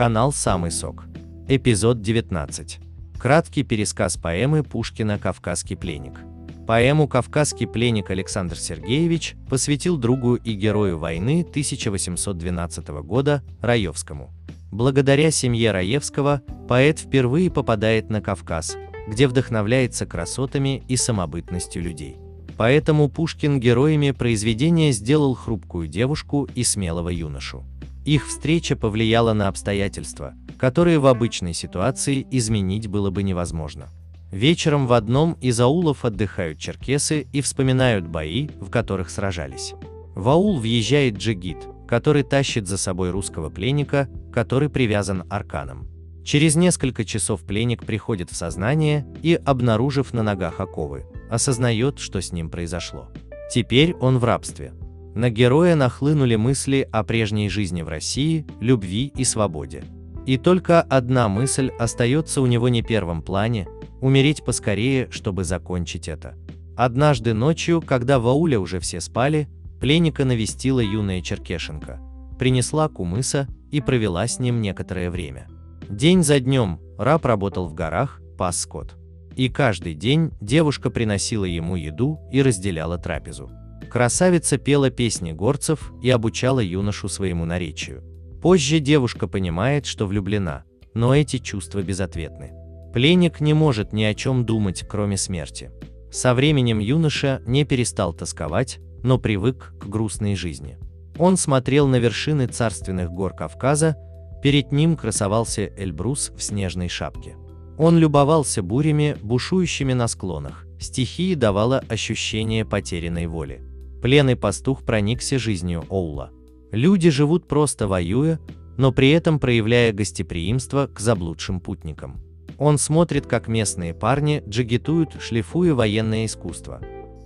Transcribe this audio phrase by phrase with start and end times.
[0.00, 1.04] Канал «Самый сок».
[1.46, 2.78] Эпизод 19.
[3.18, 6.20] Краткий пересказ поэмы Пушкина «Кавказский пленник».
[6.66, 14.32] Поэму «Кавказский пленник» Александр Сергеевич посвятил другу и герою войны 1812 года Раевскому.
[14.72, 22.16] Благодаря семье Раевского поэт впервые попадает на Кавказ, где вдохновляется красотами и самобытностью людей.
[22.56, 27.66] Поэтому Пушкин героями произведения сделал хрупкую девушку и смелого юношу.
[28.04, 33.88] Их встреча повлияла на обстоятельства, которые в обычной ситуации изменить было бы невозможно.
[34.30, 39.74] Вечером в одном из аулов отдыхают черкесы и вспоминают бои, в которых сражались.
[40.14, 45.88] В аул въезжает джигит, который тащит за собой русского пленника, который привязан арканом.
[46.24, 52.32] Через несколько часов пленник приходит в сознание и, обнаружив на ногах оковы, осознает, что с
[52.32, 53.08] ним произошло.
[53.52, 54.72] Теперь он в рабстве.
[55.14, 59.84] На героя нахлынули мысли о прежней жизни в России, любви и свободе.
[60.26, 63.66] И только одна мысль остается у него не первом плане–
[64.00, 66.34] умереть поскорее, чтобы закончить это.
[66.76, 69.48] Однажды ночью, когда в ауле уже все спали,
[69.80, 72.00] пленника навестила юная Черкешенко,
[72.38, 75.46] принесла кумыса и провела с ним некоторое время.
[75.88, 78.96] День за днем раб работал в горах, пас скот.
[79.36, 83.50] И каждый день девушка приносила ему еду и разделяла трапезу.
[83.90, 88.04] Красавица пела песни горцев и обучала юношу своему наречию.
[88.40, 90.62] Позже девушка понимает, что влюблена,
[90.94, 92.52] но эти чувства безответны.
[92.94, 95.72] Пленник не может ни о чем думать, кроме смерти.
[96.12, 100.78] Со временем юноша не перестал тосковать, но привык к грустной жизни.
[101.18, 103.96] Он смотрел на вершины царственных гор Кавказа,
[104.40, 107.36] перед ним красовался Эльбрус в снежной шапке.
[107.76, 113.62] Он любовался бурями, бушующими на склонах, стихии давала ощущение потерянной воли.
[114.02, 116.30] Пленный пастух проникся жизнью Оула.
[116.72, 118.40] Люди живут просто воюя,
[118.78, 122.18] но при этом проявляя гостеприимство к заблудшим путникам.
[122.56, 126.80] Он смотрит, как местные парни джигитуют, шлифуя военное искусство.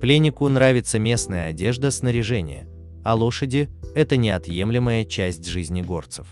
[0.00, 2.68] Пленнику нравится местная одежда, снаряжение,
[3.02, 6.26] а лошади– это неотъемлемая часть жизни горцев.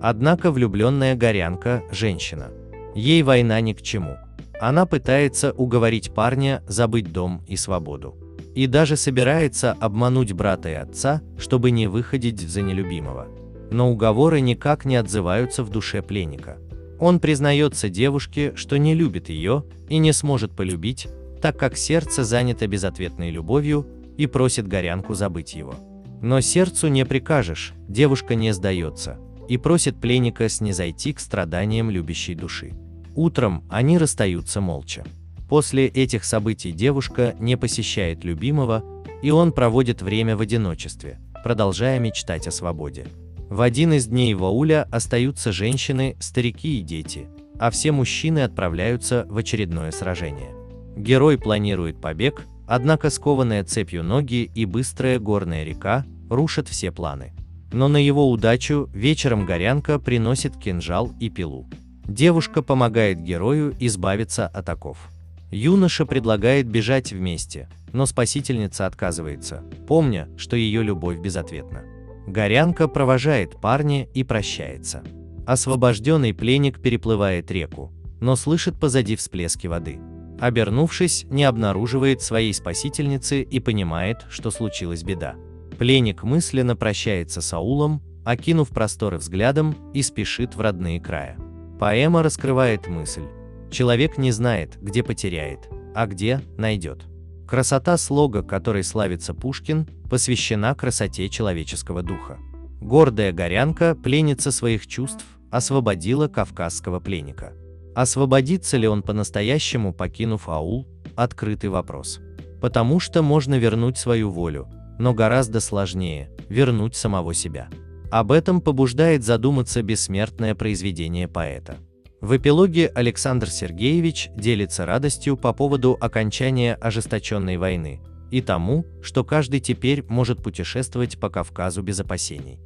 [0.00, 2.48] Однако влюбленная горянка– женщина.
[2.94, 4.16] Ей война ни к чему.
[4.60, 8.16] Она пытается уговорить парня забыть дом и свободу
[8.54, 13.28] и даже собирается обмануть брата и отца, чтобы не выходить за нелюбимого.
[13.70, 16.58] Но уговоры никак не отзываются в душе пленника.
[16.98, 21.08] Он признается девушке, что не любит ее и не сможет полюбить,
[21.40, 23.86] так как сердце занято безответной любовью
[24.18, 25.74] и просит горянку забыть его.
[26.20, 29.18] Но сердцу не прикажешь, девушка не сдается
[29.48, 32.72] и просит пленника снизойти к страданиям любящей души.
[33.16, 35.04] Утром они расстаются молча.
[35.50, 38.84] После этих событий девушка не посещает любимого,
[39.20, 43.06] и он проводит время в одиночестве, продолжая мечтать о свободе.
[43.48, 47.26] В один из дней в ауле остаются женщины, старики и дети,
[47.58, 50.54] а все мужчины отправляются в очередное сражение.
[50.96, 57.32] Герой планирует побег, однако скованная цепью ноги и быстрая горная река рушат все планы.
[57.72, 61.68] Но на его удачу вечером горянка приносит кинжал и пилу.
[62.04, 65.10] Девушка помогает герою избавиться от оков.
[65.50, 71.82] Юноша предлагает бежать вместе, но спасительница отказывается, помня, что ее любовь безответна.
[72.26, 75.02] Горянка провожает парня и прощается.
[75.46, 79.98] Освобожденный пленник переплывает реку, но слышит позади всплески воды.
[80.38, 85.34] Обернувшись, не обнаруживает своей спасительницы и понимает, что случилась беда.
[85.78, 91.36] Пленник мысленно прощается с аулом, окинув просторы взглядом и спешит в родные края.
[91.80, 93.24] Поэма раскрывает мысль,
[93.70, 97.04] Человек не знает, где потеряет, а где найдет.
[97.46, 102.38] Красота слога, которой славится Пушкин, посвящена красоте человеческого духа.
[102.80, 107.52] Гордая горянка, пленница своих чувств, освободила кавказского пленника.
[107.94, 112.20] Освободится ли он по-настоящему, покинув аул, открытый вопрос.
[112.60, 117.68] Потому что можно вернуть свою волю, но гораздо сложнее– вернуть самого себя.
[118.10, 121.76] Об этом побуждает задуматься бессмертное произведение поэта.
[122.20, 128.00] В эпилоге Александр Сергеевич делится радостью по поводу окончания ожесточенной войны
[128.30, 132.58] и тому, что каждый теперь может путешествовать по Кавказу без опасений.